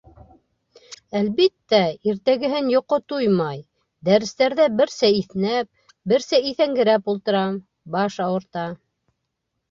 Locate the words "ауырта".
8.25-8.65